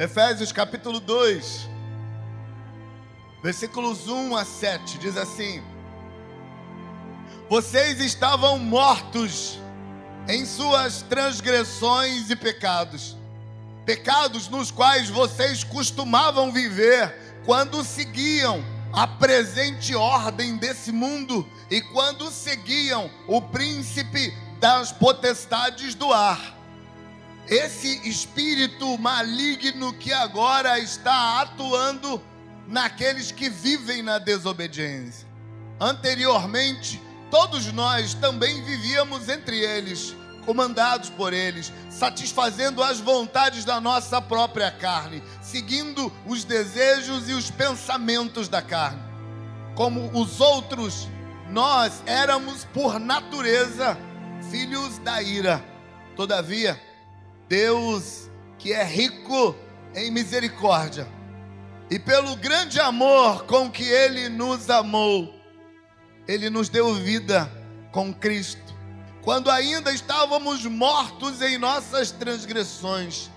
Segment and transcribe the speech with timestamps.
[0.00, 1.68] Efésios capítulo 2,
[3.42, 5.62] versículos 1 a 7, diz assim:
[7.50, 9.60] Vocês estavam mortos
[10.26, 13.14] em suas transgressões e pecados,
[13.84, 22.30] pecados nos quais vocês costumavam viver quando seguiam a presente ordem desse mundo e quando
[22.30, 26.58] seguiam o príncipe das potestades do ar
[27.50, 32.22] esse espírito maligno que agora está atuando
[32.68, 35.26] naqueles que vivem na desobediência.
[35.80, 40.14] Anteriormente, todos nós também vivíamos entre eles,
[40.46, 47.50] comandados por eles, satisfazendo as vontades da nossa própria carne, seguindo os desejos e os
[47.50, 49.02] pensamentos da carne.
[49.74, 51.08] Como os outros,
[51.48, 53.98] nós éramos por natureza
[54.52, 55.64] filhos da ira.
[56.14, 56.80] Todavia,
[57.50, 59.56] Deus que é rico
[59.92, 61.08] em misericórdia,
[61.90, 65.34] e pelo grande amor com que Ele nos amou,
[66.28, 67.50] Ele nos deu vida
[67.90, 68.72] com Cristo,
[69.20, 73.28] quando ainda estávamos mortos em nossas transgressões,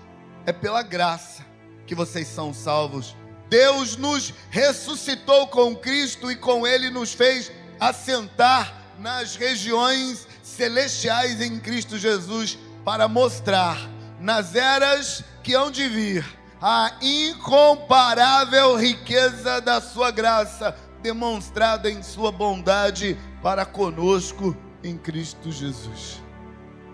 [0.46, 1.44] é pela graça
[1.84, 3.16] que vocês são salvos.
[3.50, 11.58] Deus nos ressuscitou com Cristo e com Ele nos fez assentar nas regiões celestiais em
[11.58, 13.93] Cristo Jesus para mostrar
[14.24, 16.24] nas eras que hão de vir,
[16.58, 26.22] a incomparável riqueza da sua graça, demonstrada em sua bondade para conosco em Cristo Jesus.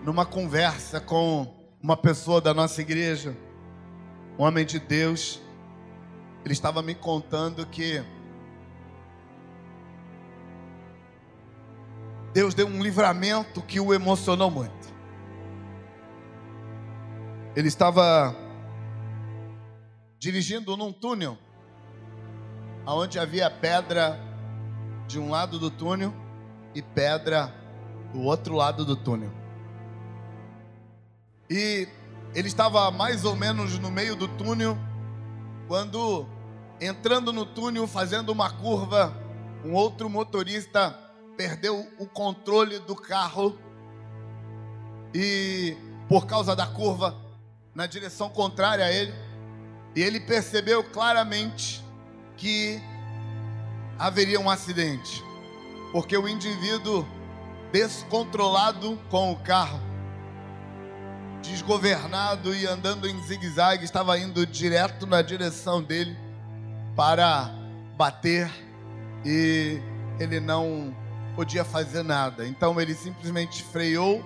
[0.03, 3.33] Numa conversa com uma pessoa da nossa igreja,
[4.37, 5.39] um homem de Deus,
[6.43, 8.03] ele estava me contando que
[12.33, 14.90] Deus deu um livramento que o emocionou muito.
[17.53, 18.33] Ele estava
[20.17, 21.37] dirigindo num túnel,
[22.85, 24.17] onde havia pedra
[25.05, 26.13] de um lado do túnel
[26.73, 27.53] e pedra
[28.13, 29.31] do outro lado do túnel.
[31.49, 31.89] E
[32.33, 34.77] ele estava mais ou menos no meio do túnel,
[35.67, 36.25] quando,
[36.79, 39.13] entrando no túnel, fazendo uma curva,
[39.65, 40.97] um outro motorista
[41.35, 43.57] perdeu o controle do carro
[45.13, 45.75] e,
[46.07, 47.30] por causa da curva,
[47.73, 49.13] na direção contrária a ele,
[49.95, 51.83] e ele percebeu claramente
[52.37, 52.81] que
[53.97, 55.23] haveria um acidente,
[55.91, 57.07] porque o indivíduo
[57.71, 59.79] descontrolado com o carro,
[61.41, 66.17] desgovernado e andando em zigue-zague, estava indo direto na direção dele
[66.95, 67.49] para
[67.97, 68.51] bater
[69.25, 69.79] e
[70.19, 70.95] ele não
[71.35, 72.45] podia fazer nada.
[72.47, 74.23] Então ele simplesmente freou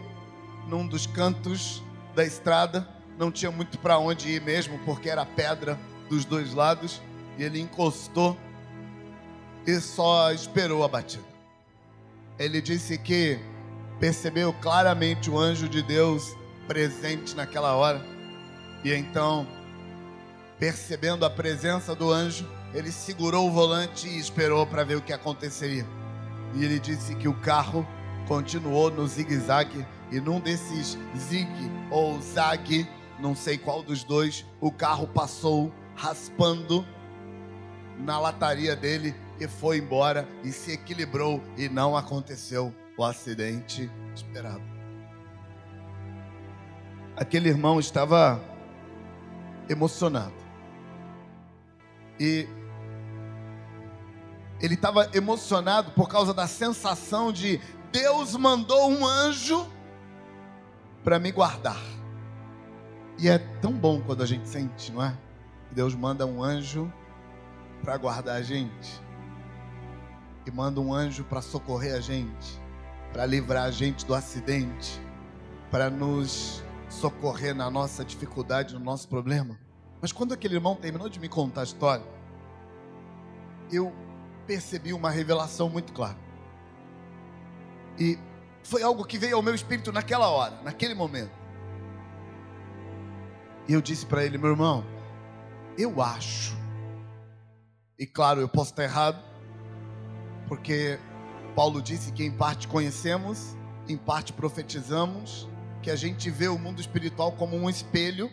[0.67, 1.83] num dos cantos
[2.15, 7.01] da estrada não tinha muito para onde ir mesmo, porque era pedra dos dois lados,
[7.37, 8.37] e ele encostou
[9.65, 11.23] e só esperou a batida.
[12.37, 13.39] Ele disse que
[13.99, 16.35] percebeu claramente o anjo de Deus
[16.67, 18.01] presente naquela hora,
[18.83, 19.47] e então,
[20.59, 25.13] percebendo a presença do anjo, ele segurou o volante e esperou para ver o que
[25.13, 25.87] aconteceria.
[26.53, 27.87] E ele disse que o carro
[28.27, 31.49] continuou no zigue-zague, e num desses zig
[31.89, 32.87] ou zag,
[33.19, 36.85] não sei qual dos dois, o carro passou raspando
[37.97, 44.63] na lataria dele e foi embora e se equilibrou e não aconteceu o acidente esperado.
[47.15, 48.41] Aquele irmão estava
[49.69, 50.33] emocionado.
[52.19, 52.47] E
[54.61, 57.59] ele estava emocionado por causa da sensação de
[57.91, 59.65] Deus mandou um anjo
[61.03, 61.79] para me guardar.
[63.17, 65.17] E é tão bom quando a gente sente, não é?
[65.71, 66.91] Deus manda um anjo
[67.81, 69.01] para guardar a gente.
[70.45, 72.61] E manda um anjo para socorrer a gente,
[73.13, 75.01] para livrar a gente do acidente,
[75.71, 79.57] para nos socorrer na nossa dificuldade, no nosso problema.
[80.01, 82.05] Mas quando aquele irmão terminou de me contar a história,
[83.71, 83.93] eu
[84.45, 86.17] percebi uma revelação muito clara.
[87.97, 88.19] E
[88.61, 91.44] foi algo que veio ao meu espírito naquela hora, naquele momento.
[93.67, 94.85] E eu disse para ele, meu irmão,
[95.77, 96.55] eu acho.
[97.97, 99.23] E claro, eu posso estar errado,
[100.47, 100.99] porque
[101.55, 103.55] Paulo disse que em parte conhecemos,
[103.87, 105.47] em parte profetizamos,
[105.81, 108.29] que a gente vê o mundo espiritual como um espelho.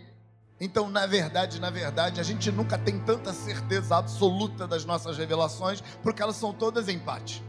[0.61, 5.81] Então, na verdade, na verdade, a gente nunca tem tanta certeza absoluta das nossas revelações,
[6.03, 7.43] porque elas são todas em parte.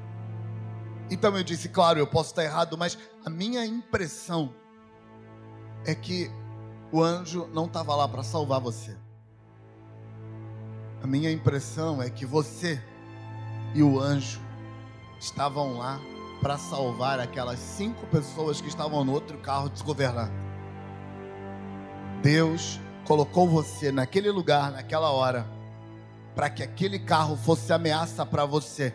[1.10, 4.54] Então eu disse, claro, eu posso estar errado, mas a minha impressão
[5.86, 6.32] é que
[6.94, 8.96] o anjo não estava lá para salvar você.
[11.02, 12.80] A minha impressão é que você
[13.74, 14.40] e o anjo
[15.20, 16.00] estavam lá
[16.40, 20.32] para salvar aquelas cinco pessoas que estavam no outro carro desgovernado.
[22.22, 25.48] Deus colocou você naquele lugar, naquela hora,
[26.36, 28.94] para que aquele carro fosse ameaça para você.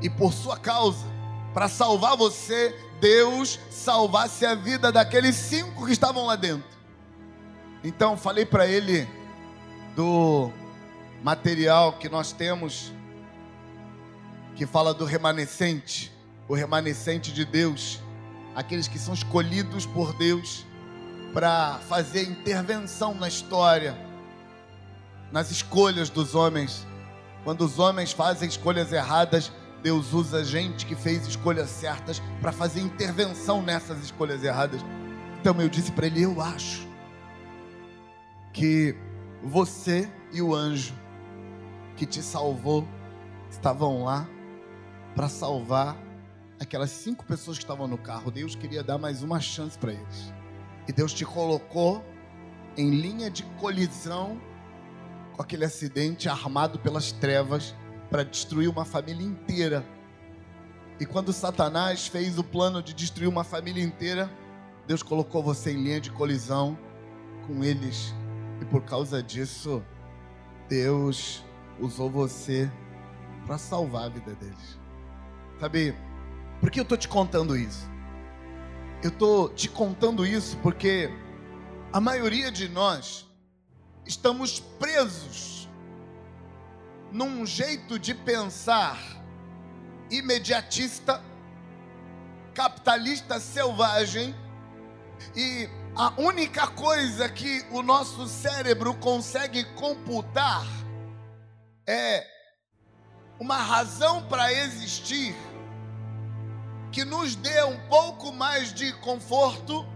[0.00, 1.04] E por sua causa,
[1.52, 6.68] para salvar você, Deus salvasse a vida daqueles cinco que estavam lá dentro.
[7.82, 9.08] Então, falei para ele
[9.94, 10.50] do
[11.22, 12.92] material que nós temos
[14.54, 16.12] que fala do remanescente,
[16.48, 18.00] o remanescente de Deus,
[18.56, 20.66] aqueles que são escolhidos por Deus
[21.32, 23.96] para fazer intervenção na história,
[25.30, 26.84] nas escolhas dos homens.
[27.44, 29.52] Quando os homens fazem escolhas erradas,
[29.82, 34.80] Deus usa gente que fez escolhas certas para fazer intervenção nessas escolhas erradas.
[35.40, 36.86] Então eu disse para ele: Eu acho
[38.52, 38.96] que
[39.42, 40.94] você e o anjo
[41.96, 42.86] que te salvou
[43.50, 44.28] estavam lá
[45.14, 45.96] para salvar
[46.60, 48.30] aquelas cinco pessoas que estavam no carro.
[48.30, 50.32] Deus queria dar mais uma chance para eles.
[50.88, 52.04] E Deus te colocou
[52.76, 54.40] em linha de colisão
[55.34, 57.74] com aquele acidente armado pelas trevas
[58.10, 59.84] para destruir uma família inteira.
[61.00, 64.30] E quando Satanás fez o plano de destruir uma família inteira,
[64.86, 66.78] Deus colocou você em linha de colisão
[67.46, 68.14] com eles.
[68.60, 69.82] E por causa disso,
[70.68, 71.44] Deus
[71.78, 72.70] usou você
[73.46, 74.78] para salvar a vida deles.
[75.60, 75.94] Sabe,
[76.60, 77.88] por que eu estou te contando isso?
[79.02, 81.10] Eu estou te contando isso porque
[81.92, 83.26] a maioria de nós
[84.04, 85.57] estamos presos
[87.12, 88.98] num jeito de pensar
[90.10, 91.22] imediatista,
[92.54, 94.34] capitalista selvagem,
[95.34, 100.64] e a única coisa que o nosso cérebro consegue computar
[101.86, 102.26] é
[103.40, 105.34] uma razão para existir
[106.90, 109.86] que nos dê um pouco mais de conforto,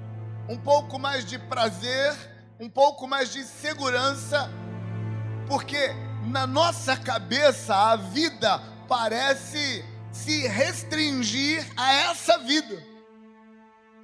[0.49, 2.14] um pouco mais de prazer,
[2.61, 4.50] um pouco mais de segurança,
[5.49, 5.94] porque
[6.27, 12.83] na nossa cabeça a vida parece se restringir a essa vida.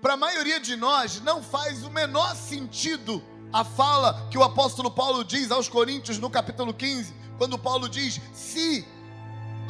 [0.01, 3.23] Para a maioria de nós, não faz o menor sentido
[3.53, 8.21] a fala que o apóstolo Paulo diz aos Coríntios no capítulo 15, quando Paulo diz:
[8.33, 8.87] se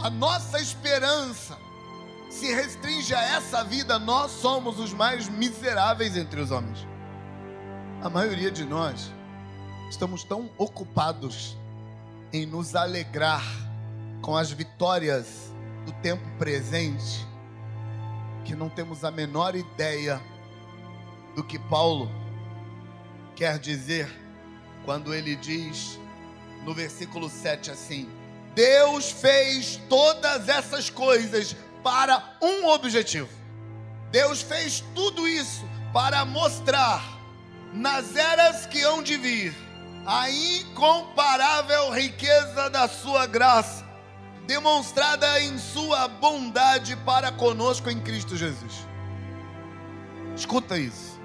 [0.03, 1.57] a nossa esperança
[2.31, 6.87] se restringe a essa vida, nós somos os mais miseráveis entre os homens.
[8.03, 9.11] A maioria de nós
[9.91, 11.57] estamos tão ocupados
[12.33, 13.45] em nos alegrar
[14.21, 15.53] com as vitórias
[15.87, 17.27] do tempo presente
[18.45, 20.21] que não temos a menor ideia
[21.35, 22.11] do que Paulo
[23.37, 24.09] quer dizer
[24.85, 25.99] quando ele diz
[26.65, 28.09] no versículo 7 assim:
[28.55, 33.29] Deus fez todas essas coisas para um objetivo.
[34.11, 37.03] Deus fez tudo isso para mostrar
[37.73, 39.68] nas eras que hão de vir
[40.09, 43.85] a incomparável riqueza da sua graça,
[44.47, 48.87] demonstrada em sua bondade para conosco em Cristo Jesus.
[50.35, 51.21] Escuta isso.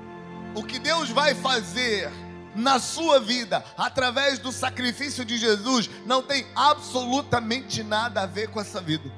[0.53, 2.11] O que Deus vai fazer
[2.53, 8.59] na sua vida, através do sacrifício de Jesus, não tem absolutamente nada a ver com
[8.59, 9.09] essa vida.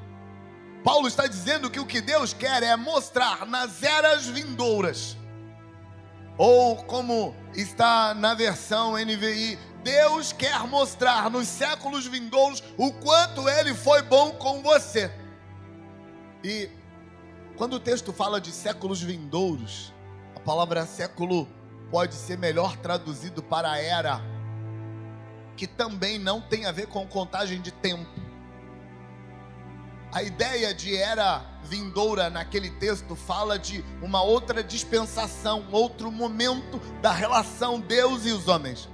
[0.84, 5.18] Paulo está dizendo que o que Deus quer é mostrar nas eras vindouras,
[6.38, 13.74] ou como está na versão NVI, Deus quer mostrar nos séculos vindouros o quanto Ele
[13.74, 15.12] foi bom com você.
[16.44, 16.70] E
[17.56, 19.94] quando o texto fala de séculos vindouros,
[20.36, 21.48] a palavra século
[21.89, 24.20] pode ser melhor traduzido para era,
[25.56, 28.25] que também não tem a ver com contagem de tempo.
[30.16, 37.12] A ideia de era vindoura naquele texto fala de uma outra dispensação, outro momento da
[37.12, 38.88] relação Deus e os homens.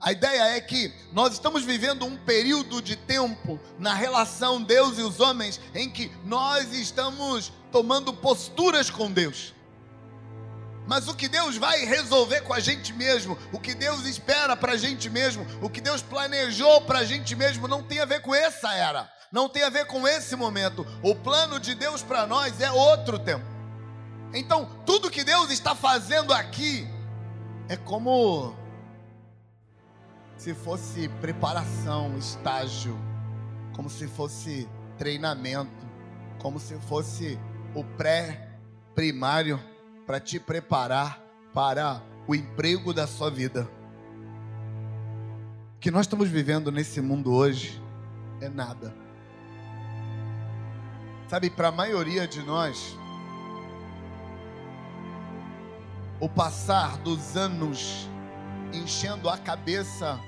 [0.00, 5.02] A ideia é que nós estamos vivendo um período de tempo na relação Deus e
[5.02, 9.52] os homens em que nós estamos tomando posturas com Deus.
[10.86, 14.74] Mas o que Deus vai resolver com a gente mesmo, o que Deus espera para
[14.74, 18.20] a gente mesmo, o que Deus planejou para a gente mesmo, não tem a ver
[18.20, 20.86] com essa era, não tem a ver com esse momento.
[21.02, 23.44] O plano de Deus para nós é outro tempo.
[24.32, 26.88] Então, tudo que Deus está fazendo aqui
[27.68, 28.54] é como
[30.36, 32.96] se fosse preparação, estágio,
[33.74, 35.84] como se fosse treinamento,
[36.38, 37.36] como se fosse
[37.74, 39.60] o pré-primário
[40.06, 41.20] para te preparar
[41.52, 43.68] para o emprego da sua vida.
[45.80, 47.82] que nós estamos vivendo nesse mundo hoje
[48.40, 49.03] é nada.
[51.28, 52.96] Sabe, para a maioria de nós,
[56.20, 58.08] o passar dos anos
[58.72, 60.20] enchendo a cabeça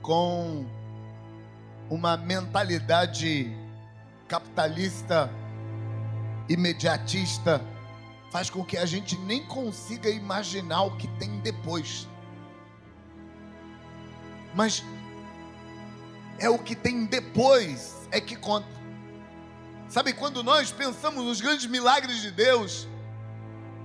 [0.00, 0.64] com
[1.90, 3.54] uma mentalidade
[4.26, 5.30] capitalista,
[6.48, 7.62] imediatista,
[8.30, 12.08] faz com que a gente nem consiga imaginar o que tem depois.
[14.54, 14.82] Mas
[16.38, 18.73] é o que tem depois é que conta.
[19.88, 22.88] Sabe, quando nós pensamos nos grandes milagres de Deus,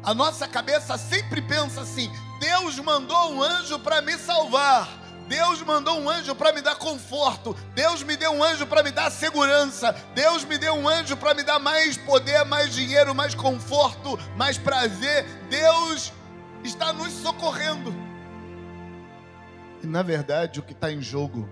[0.04, 5.00] a nossa cabeça sempre pensa assim: Deus mandou um anjo para me salvar.
[5.28, 7.56] Deus mandou um anjo para me dar conforto.
[7.76, 9.92] Deus me deu um anjo para me dar segurança.
[10.16, 14.58] Deus me deu um anjo para me dar mais poder, mais dinheiro, mais conforto, mais
[14.58, 15.26] prazer.
[15.48, 16.12] Deus
[16.64, 17.94] está nos socorrendo.
[19.84, 21.48] E na verdade, o que está em jogo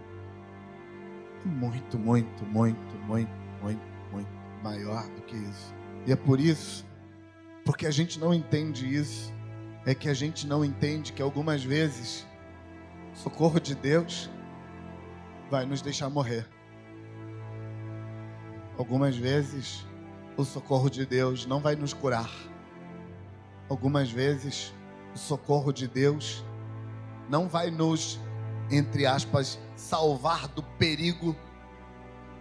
[1.46, 3.47] é muito, muito, muito, muito,
[4.64, 5.74] maior do que isso.
[6.06, 6.86] E é por isso,
[7.66, 9.34] porque a gente não entende isso,
[9.86, 12.26] é que a gente não entende que algumas vezes
[13.14, 14.30] socorro de Deus
[15.50, 16.48] vai nos deixar morrer.
[18.78, 19.86] Algumas vezes,
[20.38, 22.30] o socorro de Deus não vai nos curar.
[23.68, 24.74] Algumas vezes,
[25.16, 26.46] o socorro de Deus
[27.28, 28.20] não vai nos,
[28.70, 31.36] entre aspas, salvar do perigo,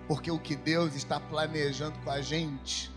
[0.08, 2.92] porque o que Deus está planejando com a gente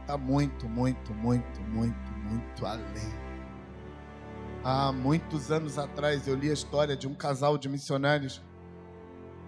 [0.00, 3.14] está muito, muito, muito, muito, muito além.
[4.64, 8.42] Há muitos anos atrás eu li a história de um casal de missionários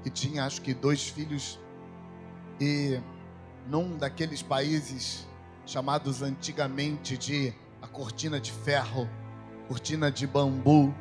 [0.02, 1.58] que tinha acho que dois filhos
[2.60, 3.00] e
[3.68, 5.26] num daqueles países
[5.66, 9.08] chamados antigamente de a cortina de ferro,
[9.68, 10.94] cortina de bambu,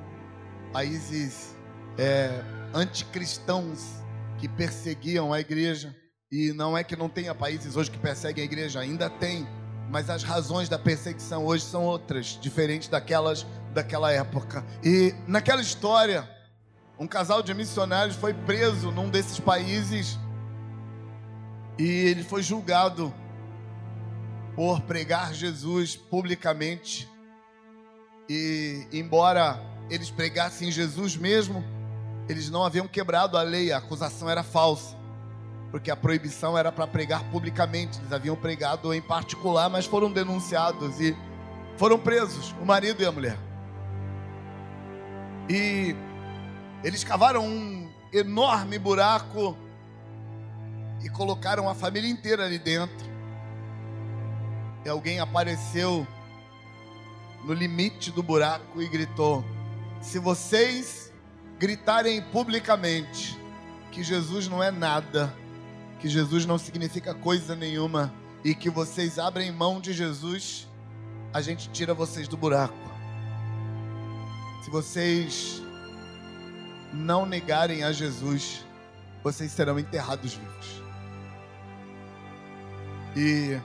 [0.74, 1.56] países
[1.98, 4.00] é, anticristãos
[4.41, 5.95] que perseguiam a igreja.
[6.31, 9.48] E não é que não tenha países hoje que perseguem a igreja, ainda tem,
[9.88, 14.65] mas as razões da perseguição hoje são outras, diferentes daquelas daquela época.
[14.83, 16.27] E naquela história,
[16.98, 20.17] um casal de missionários foi preso num desses países
[21.77, 23.13] e ele foi julgado
[24.55, 27.07] por pregar Jesus publicamente.
[28.27, 31.63] E embora eles pregassem Jesus mesmo,
[32.32, 34.96] eles não haviam quebrado a lei, a acusação era falsa,
[35.70, 38.00] porque a proibição era para pregar publicamente.
[38.00, 41.16] Eles haviam pregado em particular, mas foram denunciados e
[41.78, 43.38] foram presos, o marido e a mulher.
[45.50, 45.94] E
[46.84, 49.58] eles cavaram um enorme buraco
[51.04, 53.12] e colocaram a família inteira ali dentro.
[54.86, 56.08] E alguém apareceu
[57.44, 59.44] no limite do buraco e gritou:
[60.02, 61.11] Se vocês
[61.62, 63.39] gritarem publicamente
[63.91, 65.32] que Jesus não é nada,
[66.00, 68.12] que Jesus não significa coisa nenhuma
[68.44, 70.68] e que vocês abrem mão de Jesus,
[71.32, 72.74] a gente tira vocês do buraco.
[74.63, 75.62] Se vocês
[76.91, 78.65] não negarem a Jesus,
[79.24, 80.82] vocês serão enterrados vivos.
[83.15, 83.62] E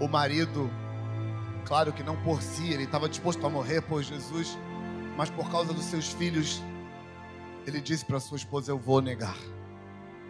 [0.00, 0.68] o marido,
[1.64, 4.58] claro que não por si, ele estava disposto a morrer por Jesus,
[5.16, 6.60] mas por causa dos seus filhos,
[7.66, 9.36] ele disse para sua esposa: Eu vou negar.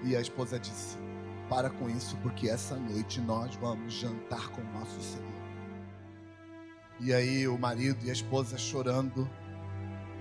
[0.02, 0.96] E a esposa disse:
[1.48, 5.30] Para com isso, porque essa noite nós vamos jantar com o nosso Senhor.
[7.00, 9.28] E aí o marido e a esposa chorando,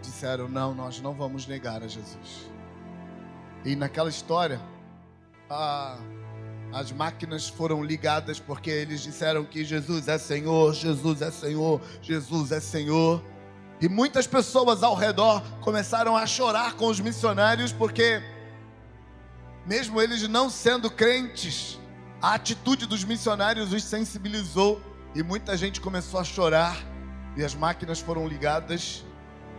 [0.01, 2.49] disseram: Não, nós não vamos negar a Jesus.
[3.65, 4.61] E naquela história,
[5.49, 5.99] a,
[6.71, 12.51] as máquinas foram ligadas porque eles disseram que Jesus é Senhor, Jesus é Senhor, Jesus
[12.51, 13.21] é Senhor.
[13.81, 18.21] E muitas pessoas ao redor começaram a chorar com os missionários porque,
[19.65, 21.79] mesmo eles não sendo crentes,
[22.21, 24.81] a atitude dos missionários os sensibilizou
[25.15, 26.77] e muita gente começou a chorar
[27.37, 29.05] e as máquinas foram ligadas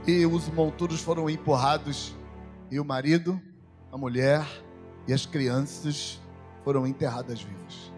[0.07, 2.15] e os monturos foram empurrados,
[2.71, 3.41] e o marido,
[3.93, 4.47] a mulher
[5.07, 6.21] e as crianças
[6.65, 7.93] foram enterradas vivas.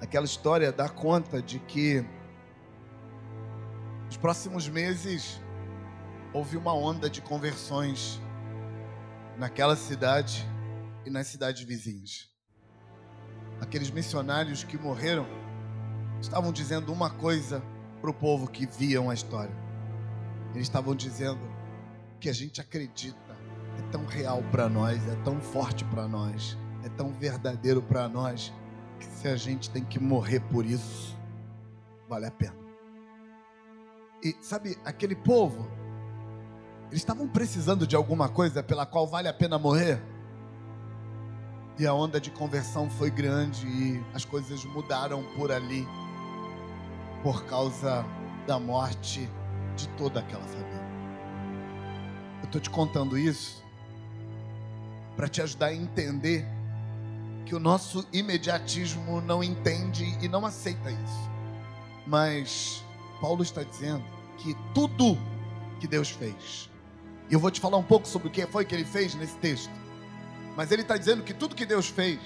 [0.00, 2.04] Aquela história dá conta de que
[4.22, 5.40] próximos meses
[6.32, 8.22] houve uma onda de conversões
[9.36, 10.48] naquela cidade
[11.04, 12.30] e nas cidades vizinhas.
[13.60, 15.26] Aqueles missionários que morreram
[16.20, 17.60] estavam dizendo uma coisa
[18.00, 19.54] para o povo que viam a história.
[20.54, 21.42] Eles estavam dizendo
[22.20, 23.18] que a gente acredita
[23.76, 28.52] é tão real para nós, é tão forte para nós, é tão verdadeiro para nós,
[29.00, 31.18] que se a gente tem que morrer por isso,
[32.08, 32.61] vale a pena.
[34.22, 35.66] E sabe, aquele povo
[36.90, 40.00] Eles estavam precisando de alguma coisa pela qual vale a pena morrer.
[41.78, 45.88] E a onda de conversão foi grande e as coisas mudaram por ali
[47.22, 48.04] por causa
[48.46, 49.26] da morte
[49.74, 50.86] de toda aquela família.
[52.40, 53.64] Eu estou te contando isso
[55.16, 56.44] para te ajudar a entender
[57.46, 61.30] que o nosso imediatismo não entende e não aceita isso.
[62.06, 62.84] Mas
[63.18, 64.04] Paulo está dizendo
[64.38, 65.18] que tudo
[65.80, 66.70] que Deus fez,
[67.28, 69.36] e eu vou te falar um pouco sobre o que foi que ele fez nesse
[69.36, 69.70] texto,
[70.56, 72.18] mas ele está dizendo que tudo que Deus fez,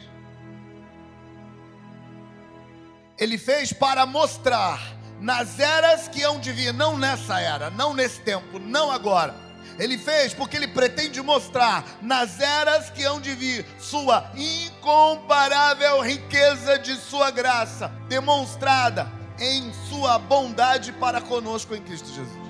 [3.18, 8.20] ele fez para mostrar nas eras que hão de vir, não nessa era, não nesse
[8.20, 9.34] tempo, não agora.
[9.78, 16.78] Ele fez porque ele pretende mostrar nas eras que hão de vir sua incomparável riqueza
[16.78, 22.46] de sua graça, demonstrada em sua bondade para conosco em Cristo Jesus.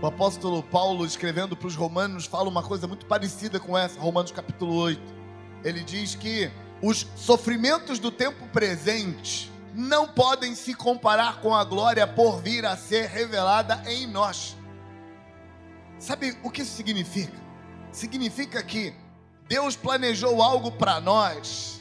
[0.00, 4.32] O apóstolo Paulo, escrevendo para os Romanos, fala uma coisa muito parecida com essa, Romanos
[4.32, 5.00] capítulo 8.
[5.64, 6.50] Ele diz que
[6.82, 12.76] os sofrimentos do tempo presente não podem se comparar com a glória por vir a
[12.76, 14.56] ser revelada em nós.
[15.98, 17.40] Sabe o que isso significa?
[17.92, 18.92] Significa que
[19.48, 21.80] Deus planejou algo para nós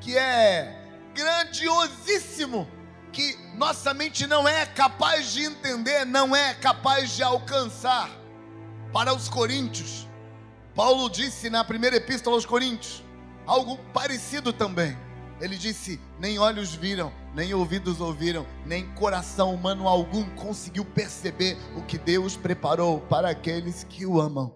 [0.00, 0.76] que é
[1.14, 2.66] grandiosíssimo,
[3.12, 8.10] que nossa mente não é capaz de entender, não é capaz de alcançar.
[8.92, 10.08] Para os coríntios,
[10.74, 13.04] Paulo disse na primeira epístola aos coríntios
[13.46, 14.96] algo parecido também.
[15.40, 21.82] Ele disse: Nem olhos viram, nem ouvidos ouviram, nem coração humano algum conseguiu perceber o
[21.82, 24.54] que Deus preparou para aqueles que o amam.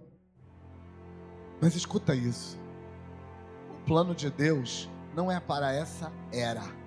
[1.61, 2.58] Mas escuta isso:
[3.70, 6.83] o plano de Deus não é para essa era.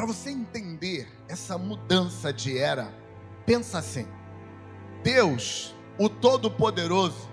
[0.00, 2.90] Para você entender essa mudança de era,
[3.44, 4.08] pensa assim:
[5.04, 7.28] Deus, o Todo-Poderoso,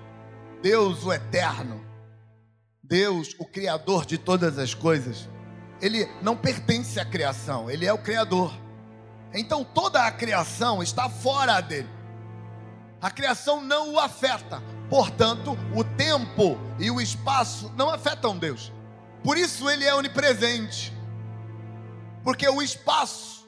[0.62, 1.82] Deus, o Eterno,
[2.84, 5.30] Deus, o Criador de todas as coisas,
[5.82, 8.54] ele não pertence à criação, ele é o Criador.
[9.34, 11.90] Então toda a criação está fora dele.
[13.02, 18.74] A criação não o afeta, portanto, o tempo e o espaço não afetam Deus.
[19.24, 20.97] Por isso ele é onipresente,
[22.28, 23.48] porque o espaço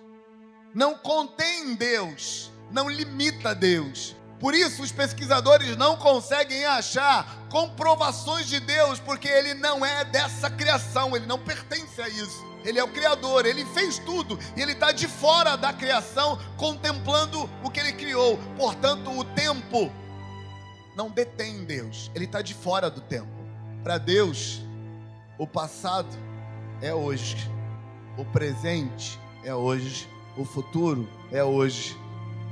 [0.73, 4.15] não contém Deus, não limita Deus.
[4.39, 10.49] Por isso, os pesquisadores não conseguem achar comprovações de Deus, porque ele não é dessa
[10.49, 12.41] criação, ele não pertence a isso.
[12.63, 17.49] Ele é o Criador, ele fez tudo e ele está de fora da criação, contemplando
[17.61, 18.37] o que ele criou.
[18.55, 19.91] Portanto, o tempo
[20.95, 23.45] não detém Deus, ele está de fora do tempo.
[23.83, 24.61] Para Deus,
[25.37, 26.17] o passado
[26.81, 27.58] é hoje,
[28.19, 30.05] o presente é hoje,
[30.35, 31.97] o futuro é hoje.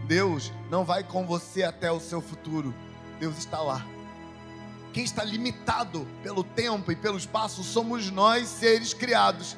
[0.06, 2.74] Deus não vai com você até o seu futuro.
[3.20, 3.86] Deus está lá.
[4.94, 9.58] Quem está limitado pelo tempo e pelo espaço somos nós, seres criados.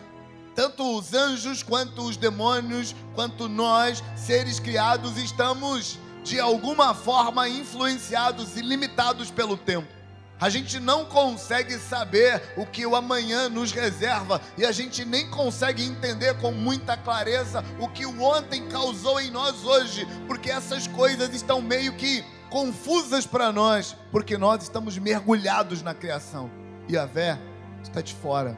[0.56, 8.58] Tanto os anjos, quanto os demônios, quanto nós, seres criados, estamos de alguma forma influenciados
[8.58, 9.99] e limitados pelo tempo.
[10.40, 15.30] A gente não consegue saber o que o amanhã nos reserva e a gente nem
[15.30, 20.88] consegue entender com muita clareza o que o ontem causou em nós hoje, porque essas
[20.88, 26.50] coisas estão meio que confusas para nós, porque nós estamos mergulhados na criação
[26.88, 27.38] e a Vé
[27.84, 28.58] está de fora.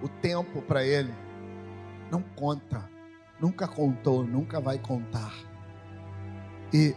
[0.00, 1.12] O tempo para ele
[2.08, 2.88] não conta,
[3.40, 5.34] nunca contou, nunca vai contar.
[6.72, 6.94] E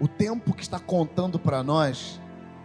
[0.00, 2.20] o tempo que está contando para nós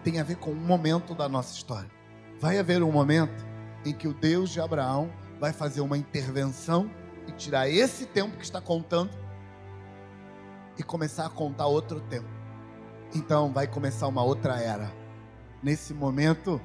[0.09, 1.91] tem a ver com um momento da nossa história.
[2.39, 3.45] Vai haver um momento
[3.85, 6.89] em que o Deus de Abraão vai fazer uma intervenção
[7.27, 9.11] e tirar esse tempo que está contando
[10.77, 12.29] e começar a contar outro tempo.
[13.13, 14.89] Então vai começar uma outra era.
[15.61, 16.61] Nesse momento,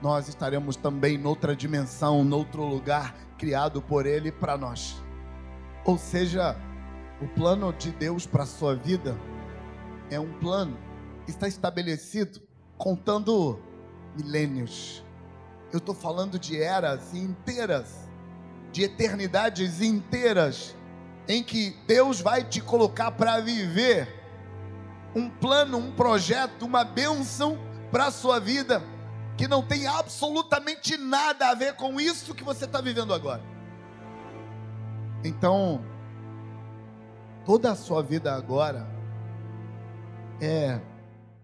[0.00, 4.96] nós estaremos também noutra dimensão, noutro lugar criado por Ele para nós.
[5.84, 6.56] Ou seja,
[7.20, 9.14] o plano de Deus para a sua vida
[10.10, 10.74] é um plano
[11.26, 12.47] que está estabelecido
[12.78, 13.58] contando
[14.16, 15.04] milênios.
[15.72, 18.08] Eu estou falando de eras inteiras,
[18.72, 20.74] de eternidades inteiras,
[21.26, 24.24] em que Deus vai te colocar para viver
[25.14, 27.58] um plano, um projeto, uma bênção
[27.90, 28.82] para a sua vida,
[29.36, 33.42] que não tem absolutamente nada a ver com isso que você está vivendo agora.
[35.24, 35.84] Então,
[37.44, 38.86] toda a sua vida agora
[40.40, 40.80] é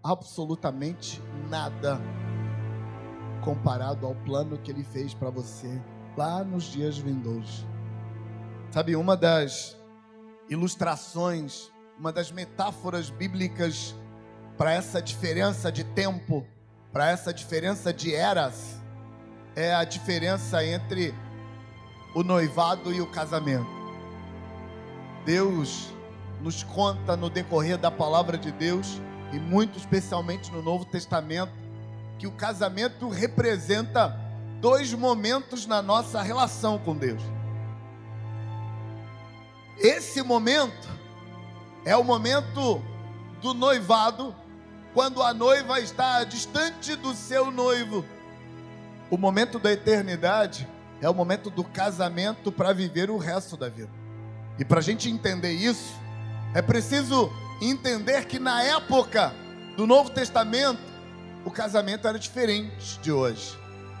[0.05, 1.99] absolutamente nada
[3.43, 5.81] comparado ao plano que ele fez para você
[6.15, 7.65] lá nos dias vindouros.
[8.69, 9.75] Sabe, uma das
[10.47, 13.95] ilustrações, uma das metáforas bíblicas
[14.57, 16.45] para essa diferença de tempo,
[16.93, 18.79] para essa diferença de eras,
[19.55, 21.15] é a diferença entre
[22.13, 23.67] o noivado e o casamento.
[25.25, 25.89] Deus
[26.41, 29.01] nos conta no decorrer da palavra de Deus,
[29.35, 31.51] e muito especialmente no Novo Testamento,
[32.17, 34.17] que o casamento representa
[34.61, 37.21] dois momentos na nossa relação com Deus.
[39.77, 40.87] Esse momento
[41.83, 42.81] é o momento
[43.41, 44.33] do noivado,
[44.93, 48.05] quando a noiva está distante do seu noivo.
[49.11, 50.65] O momento da eternidade
[51.01, 53.91] é o momento do casamento para viver o resto da vida.
[54.57, 55.93] E para a gente entender isso,
[56.53, 57.29] é preciso
[57.61, 59.33] entender que na época
[59.75, 60.81] do Novo Testamento,
[61.45, 63.57] o casamento era diferente de hoje.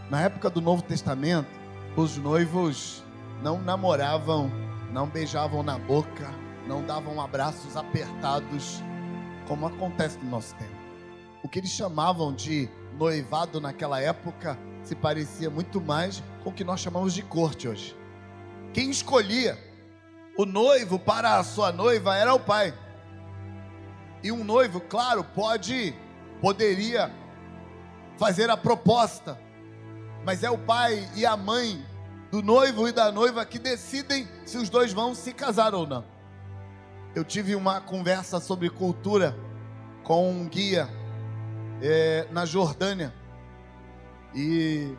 [0.09, 1.49] Na época do Novo Testamento,
[1.95, 3.03] os noivos
[3.41, 4.51] não namoravam,
[4.91, 6.31] não beijavam na boca,
[6.67, 8.81] não davam abraços apertados,
[9.47, 10.75] como acontece no nosso tempo.
[11.43, 16.63] O que eles chamavam de noivado naquela época se parecia muito mais com o que
[16.63, 17.95] nós chamamos de corte hoje.
[18.73, 19.57] Quem escolhia
[20.37, 22.73] o noivo para a sua noiva era o pai.
[24.25, 25.93] E um noivo, claro, pode,
[26.41, 27.13] poderia
[28.17, 29.39] fazer a proposta,
[30.25, 31.85] mas é o pai e a mãe
[32.31, 36.03] do noivo e da noiva que decidem se os dois vão se casar ou não.
[37.13, 39.37] Eu tive uma conversa sobre cultura
[40.03, 40.89] com um guia
[41.79, 43.13] é, na Jordânia
[44.33, 44.91] e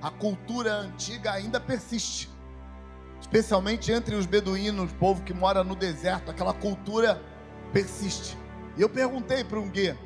[0.00, 2.30] a cultura antiga ainda persiste,
[3.20, 7.22] especialmente entre os beduínos, o povo que mora no deserto, aquela cultura
[7.72, 8.36] persiste.
[8.76, 9.98] E eu perguntei para um guia,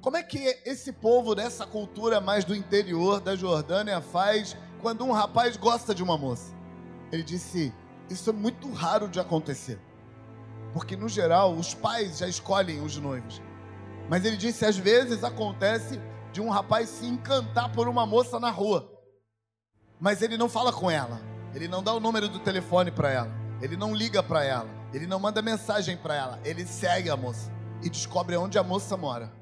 [0.00, 5.12] como é que esse povo dessa cultura mais do interior da Jordânia faz quando um
[5.12, 6.54] rapaz gosta de uma moça?
[7.10, 7.72] Ele disse:
[8.08, 9.80] Isso é muito raro de acontecer.
[10.72, 13.42] Porque no geral os pais já escolhem os noivos.
[14.08, 16.00] Mas ele disse: às vezes acontece
[16.32, 18.90] de um rapaz se encantar por uma moça na rua.
[20.00, 21.20] Mas ele não fala com ela.
[21.54, 23.30] Ele não dá o número do telefone para ela.
[23.60, 24.77] Ele não liga para ela.
[24.92, 26.40] Ele não manda mensagem para ela.
[26.44, 27.50] Ele segue a moça
[27.82, 29.32] e descobre onde a moça mora.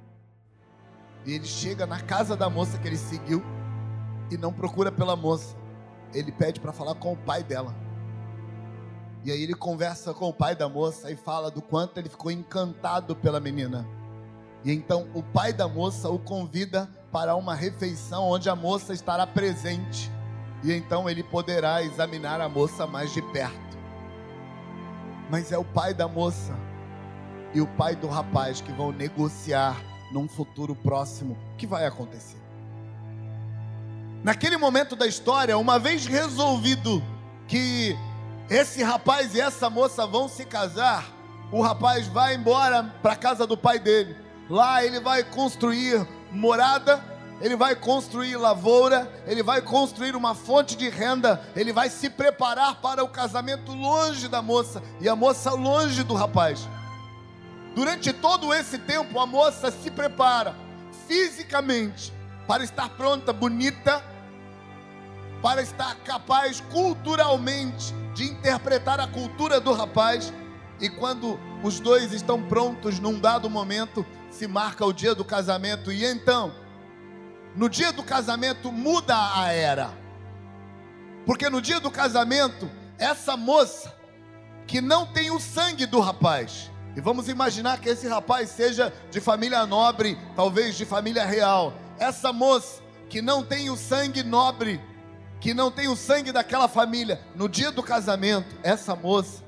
[1.25, 3.43] E ele chega na casa da moça que ele seguiu
[4.31, 5.57] e não procura pela moça.
[6.15, 7.75] Ele pede para falar com o pai dela.
[9.25, 12.31] E aí ele conversa com o pai da moça e fala do quanto ele ficou
[12.31, 13.87] encantado pela menina.
[14.65, 19.27] E então o pai da moça o convida para uma refeição onde a moça estará
[19.27, 20.11] presente.
[20.63, 23.76] E então ele poderá examinar a moça mais de perto.
[25.31, 26.55] Mas é o pai da moça
[27.53, 29.77] e o pai do rapaz que vão negociar
[30.13, 32.41] num futuro próximo o que vai acontecer.
[34.23, 37.03] Naquele momento da história, uma vez resolvido
[37.47, 37.97] que
[38.51, 41.07] esse rapaz e essa moça vão se casar,
[41.53, 44.17] o rapaz vai embora para a casa do pai dele.
[44.49, 47.03] Lá ele vai construir morada,
[47.41, 52.77] ele vai construir lavoura, ele vai construir uma fonte de renda, ele vai se preparar
[52.81, 56.67] para o casamento longe da moça e a moça longe do rapaz.
[57.75, 60.57] Durante todo esse tempo, a moça se prepara
[61.07, 62.11] fisicamente
[62.47, 64.03] para estar pronta, bonita,
[65.43, 70.33] para estar capaz culturalmente de interpretar a cultura do rapaz.
[70.81, 75.93] E quando os dois estão prontos num dado momento, se marca o dia do casamento.
[75.93, 76.55] E então,
[77.57, 79.91] no dia do casamento, muda a era.
[81.25, 83.95] Porque no dia do casamento, essa moça
[84.67, 89.21] que não tem o sangue do rapaz, e vamos imaginar que esse rapaz seja de
[89.21, 91.75] família nobre, talvez de família real.
[91.99, 94.81] Essa moça que não tem o sangue nobre,
[95.41, 99.45] que não tem o sangue daquela família, no dia do casamento, essa moça,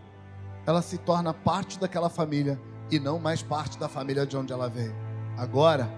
[0.66, 4.68] ela se torna parte daquela família e não mais parte da família de onde ela
[4.68, 4.94] veio.
[5.36, 5.88] Agora,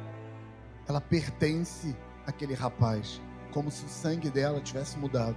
[0.90, 3.20] ela pertence àquele rapaz,
[3.52, 5.36] como se o sangue dela tivesse mudado.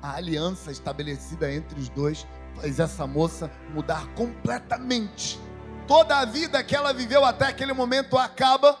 [0.00, 5.40] A aliança estabelecida entre os dois faz essa moça mudar completamente.
[5.88, 8.78] Toda a vida que ela viveu até aquele momento acaba,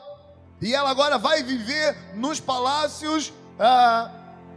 [0.62, 4.10] e ela agora vai viver nos palácios, ah,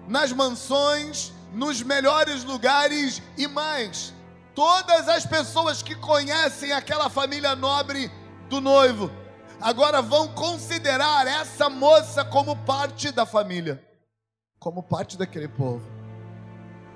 [0.08, 4.14] nas mansões, nos melhores lugares e mais.
[4.54, 8.12] Todas as pessoas que conhecem aquela família nobre
[8.50, 9.10] do noivo
[9.62, 13.84] agora vão considerar essa moça como parte da família,
[14.60, 15.86] como parte daquele povo.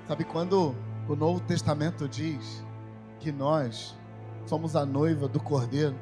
[0.08, 0.74] Sabe quando
[1.08, 2.62] o Novo Testamento diz
[3.20, 3.94] que nós
[4.46, 5.98] somos a noiva do Cordeiro.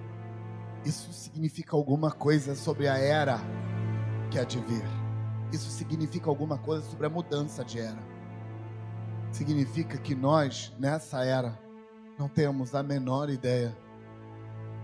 [0.85, 3.38] Isso significa alguma coisa sobre a era
[4.31, 4.85] que há de vir.
[5.53, 8.03] Isso significa alguma coisa sobre a mudança de era.
[9.31, 11.59] Significa que nós, nessa era,
[12.18, 13.77] não temos a menor ideia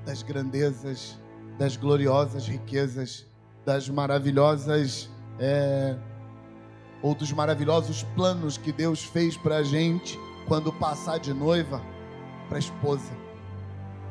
[0.04, 1.18] das grandezas
[1.58, 3.26] das gloriosas riquezas,
[3.66, 5.96] das maravilhosas é,
[7.02, 11.82] ou dos maravilhosos planos que Deus fez para a gente quando passar de noiva
[12.48, 13.12] para esposa.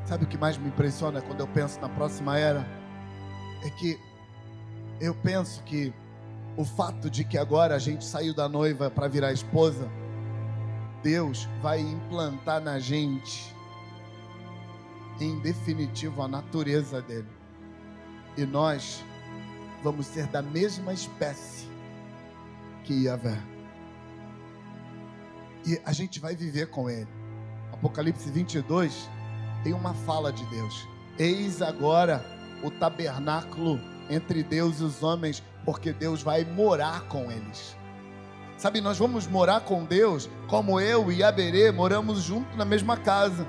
[0.05, 2.65] Sabe o que mais me impressiona quando eu penso na próxima era?
[3.63, 3.99] É que
[5.01, 5.93] eu penso que
[6.55, 9.89] o fato de que agora a gente saiu da noiva para virar esposa,
[11.03, 13.55] Deus vai implantar na gente,
[15.19, 17.36] em definitivo, a natureza dele.
[18.37, 19.03] E nós
[19.83, 21.67] vamos ser da mesma espécie
[22.83, 23.41] que Yahvé.
[25.65, 27.09] E a gente vai viver com ele.
[27.73, 29.09] Apocalipse 22
[29.63, 30.87] tem uma fala de Deus.
[31.17, 32.23] Eis agora
[32.63, 37.75] o tabernáculo entre Deus e os homens, porque Deus vai morar com eles.
[38.57, 43.45] Sabe, nós vamos morar com Deus como eu e Aberê moramos junto na mesma casa.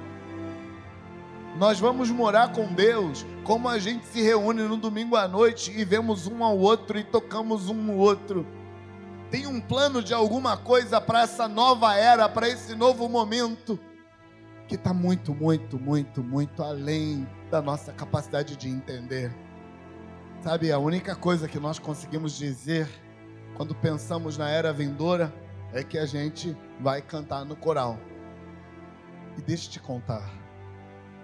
[1.59, 5.85] Nós vamos morar com Deus como a gente se reúne no domingo à noite e
[5.85, 8.47] vemos um ao outro e tocamos um no outro
[9.31, 13.79] tem um plano de alguma coisa para essa nova era, para esse novo momento,
[14.66, 19.35] que está muito, muito, muito, muito além da nossa capacidade de entender.
[20.40, 22.88] Sabe, a única coisa que nós conseguimos dizer
[23.55, 25.33] quando pensamos na era vindoura
[25.75, 27.99] é que a gente vai cantar no coral.
[29.37, 30.33] E deixa eu te contar,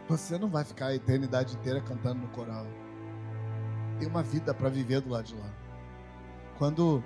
[0.09, 2.67] você não vai ficar a eternidade inteira cantando no coral.
[3.99, 5.51] Tem uma vida para viver do lado de lá.
[6.59, 7.03] Quando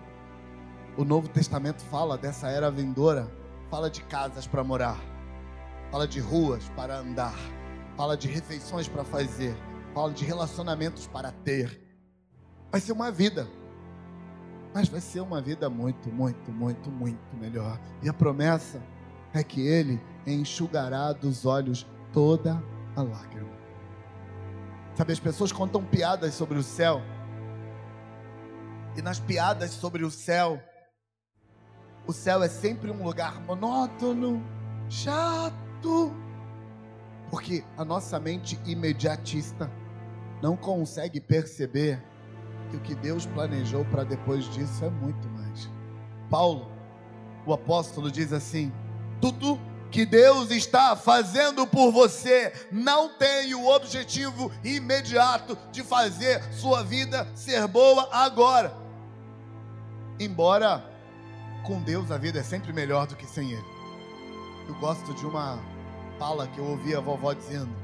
[0.97, 3.31] o Novo Testamento fala dessa era vindoura,
[3.71, 4.99] fala de casas para morar,
[5.91, 7.37] fala de ruas para andar,
[7.97, 9.57] fala de refeições para fazer,
[9.95, 11.81] fala de relacionamentos para ter.
[12.71, 13.47] Vai ser uma vida,
[14.75, 17.79] mas vai ser uma vida muito, muito, muito, muito melhor.
[18.03, 18.83] E a promessa
[19.33, 23.57] é que Ele enxugará dos olhos toda a lágrima.
[24.95, 27.01] Sabe, as pessoas contam piadas sobre o céu,
[28.97, 30.61] e nas piadas sobre o céu,
[32.07, 34.45] o céu é sempre um lugar monótono,
[34.89, 36.13] chato,
[37.31, 39.71] porque a nossa mente imediatista
[40.43, 42.03] não consegue perceber
[42.71, 45.71] que o que Deus planejou para depois disso é muito mais.
[46.31, 46.71] Paulo,
[47.47, 48.73] o apóstolo, diz assim:
[49.21, 49.59] tudo
[49.91, 57.27] que Deus está fazendo por você não tem o objetivo imediato de fazer sua vida
[57.35, 58.75] ser boa agora.
[60.21, 60.85] Embora
[61.65, 63.79] com Deus a vida é sempre melhor do que sem Ele.
[64.69, 65.59] Eu gosto de uma
[66.19, 67.75] fala que eu ouvi a vovó dizendo.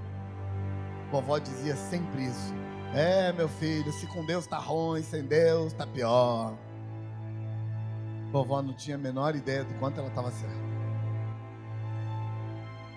[1.09, 2.53] A vovó dizia sempre isso.
[2.95, 6.55] É, meu filho, se com Deus tá ruim, sem Deus tá pior.
[8.29, 10.64] A vovó não tinha a menor ideia do quanto ela estava certa.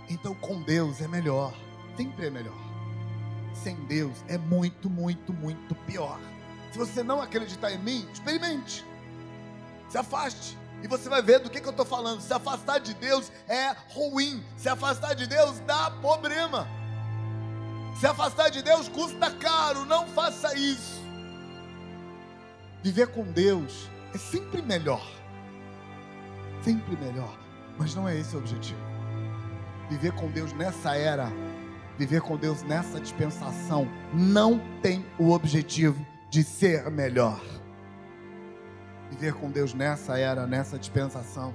[0.10, 1.54] Então, com Deus é melhor,
[1.96, 2.56] sempre é melhor.
[3.54, 6.20] Sem Deus é muito, muito, muito pior.
[6.72, 8.86] Se você não acreditar em mim, experimente.
[9.90, 10.58] Se afaste.
[10.84, 12.22] E você vai ver do que, que eu estou falando.
[12.22, 14.44] Se afastar de Deus é ruim.
[14.56, 16.68] Se afastar de Deus dá problema.
[18.00, 19.86] Se afastar de Deus custa caro.
[19.86, 21.02] Não faça isso.
[22.84, 25.06] Viver com Deus é sempre melhor.
[26.64, 27.36] Sempre melhor.
[27.78, 28.87] Mas não é esse o objetivo.
[29.90, 31.32] Viver com Deus nessa era,
[31.98, 37.42] viver com Deus nessa dispensação, não tem o objetivo de ser melhor.
[39.10, 41.54] Viver com Deus nessa era, nessa dispensação,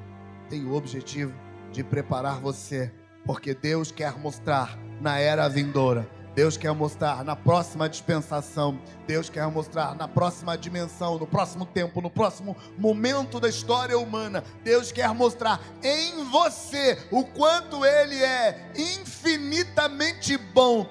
[0.48, 1.34] tem o objetivo
[1.70, 2.90] de preparar você,
[3.24, 9.46] porque Deus quer mostrar na era vindoura Deus quer mostrar na próxima dispensação, Deus quer
[9.48, 14.42] mostrar na próxima dimensão, no próximo tempo, no próximo momento da história humana.
[14.64, 20.86] Deus quer mostrar em você o quanto Ele é infinitamente bom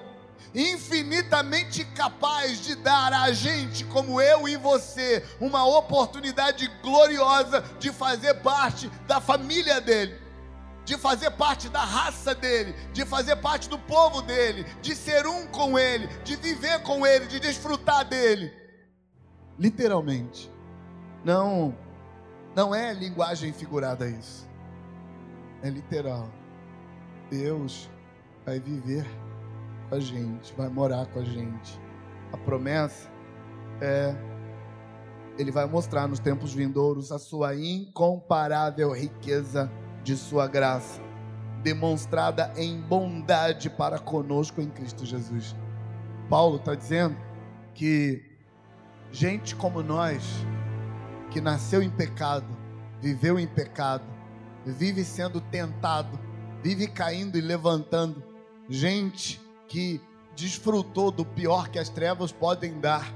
[0.54, 8.34] infinitamente capaz de dar a gente, como eu e você, uma oportunidade gloriosa de fazer
[8.36, 10.21] parte da família dele,
[10.86, 15.48] de fazer parte da raça dele, de fazer parte do povo dele, de ser um
[15.48, 18.52] com ele, de viver com ele, de desfrutar dele.
[19.58, 20.52] Literalmente.
[21.24, 21.76] Não
[22.56, 24.50] não é linguagem figurada isso.
[25.62, 26.30] É literal.
[27.30, 27.90] Deus
[28.46, 29.06] vai viver
[29.88, 31.80] com a gente, vai morar com a gente.
[32.34, 33.10] A promessa
[33.80, 34.16] é
[35.38, 39.72] ele vai mostrar nos tempos vindouros a sua incomparável riqueza
[40.04, 41.02] de sua graça,
[41.64, 45.56] demonstrada em bondade para conosco em Cristo Jesus.
[46.30, 47.18] Paulo está dizendo
[47.74, 48.24] que
[49.12, 50.24] gente como nós,
[51.30, 52.48] que nasceu em pecado,
[53.00, 54.04] viveu em pecado,
[54.66, 56.20] vive sendo tentado,
[56.64, 58.24] vive caindo e levantando,
[58.70, 60.02] gente que
[60.36, 63.14] desfrutou do pior que as trevas podem dar.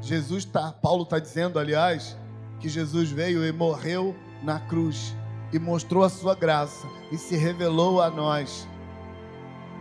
[0.00, 2.16] Jesus tá, Paulo está dizendo, aliás,
[2.60, 5.16] que Jesus veio e morreu na cruz
[5.52, 8.66] e mostrou a sua graça e se revelou a nós,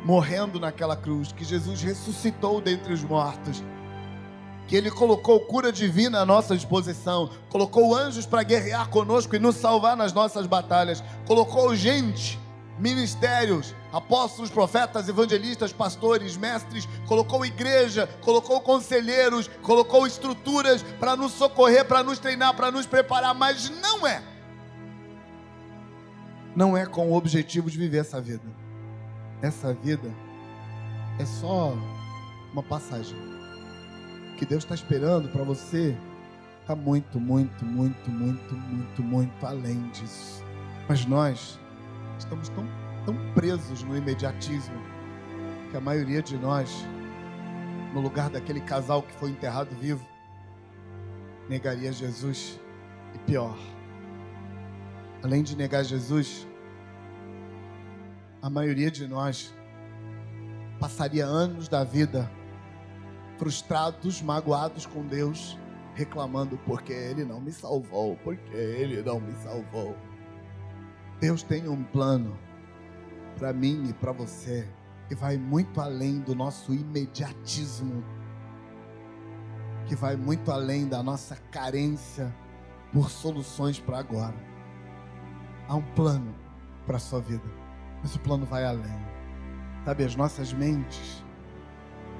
[0.04, 3.64] morrendo naquela cruz, que Jesus ressuscitou dentre os mortos,
[4.68, 9.56] que Ele colocou cura divina à nossa disposição, colocou anjos para guerrear conosco e nos
[9.56, 12.38] salvar nas nossas batalhas, colocou gente,
[12.78, 21.86] ministérios, apóstolos, profetas, evangelistas, pastores, mestres, colocou igreja, colocou conselheiros, colocou estruturas para nos socorrer,
[21.86, 24.31] para nos treinar, para nos preparar, mas não é
[26.56, 28.44] não é com o objetivo de viver essa vida.
[29.42, 30.12] Essa vida
[31.20, 31.74] é só
[32.52, 33.18] uma passagem.
[34.34, 35.96] O que Deus está esperando para você
[36.62, 40.44] está muito, muito, muito, muito, muito, muito além disso.
[40.88, 41.60] Mas nós
[42.18, 42.68] estamos tão,
[43.06, 44.76] tão presos no imediatismo
[45.70, 46.86] que a maioria de nós,
[47.94, 50.06] no lugar daquele casal que foi enterrado vivo,
[51.50, 52.60] negaria Jesus.
[53.14, 53.58] E pior,
[55.24, 56.48] além de negar Jesus,
[58.42, 59.54] a maioria de nós
[60.80, 62.30] passaria anos da vida
[63.38, 65.58] frustrados, magoados com Deus,
[65.94, 69.96] reclamando porque Ele não me salvou, porque Ele não me salvou.
[71.20, 72.38] Deus tem um plano
[73.38, 74.68] para mim e para você
[75.08, 78.04] que vai muito além do nosso imediatismo,
[79.86, 82.34] que vai muito além da nossa carência
[82.94, 84.51] por soluções para agora.
[85.72, 86.36] Há um plano
[86.86, 87.50] para a sua vida,
[88.02, 89.00] mas o plano vai além.
[89.86, 91.24] Sabe, as nossas mentes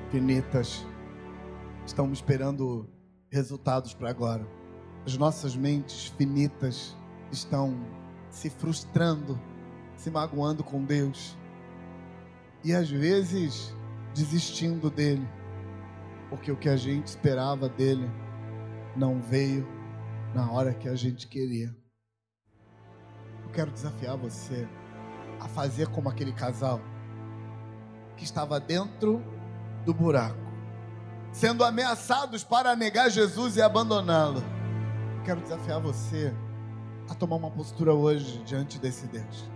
[0.10, 0.88] finitas
[1.86, 2.90] estão esperando
[3.30, 4.48] resultados para agora.
[5.06, 6.96] As nossas mentes finitas
[7.30, 7.76] estão
[8.30, 9.38] se frustrando,
[9.98, 11.38] se magoando com Deus
[12.64, 13.76] e às vezes
[14.16, 15.28] desistindo dele,
[16.30, 18.10] porque o que a gente esperava dele
[18.96, 19.68] não veio
[20.34, 21.81] na hora que a gente queria.
[23.54, 24.68] Quero desafiar você
[25.40, 26.80] a fazer como aquele casal
[28.16, 29.24] que estava dentro
[29.86, 30.38] do buraco,
[31.32, 34.42] sendo ameaçados para negar Jesus e abandoná-lo.
[35.26, 36.34] Quero desafiar você
[37.10, 39.50] a tomar uma postura hoje diante desse Deus.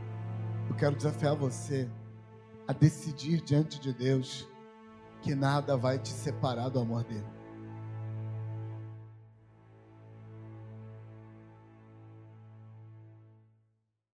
[0.67, 1.89] Eu quero desafiar você
[2.67, 4.47] a decidir diante de Deus
[5.21, 7.34] que nada vai te separar do amor dele.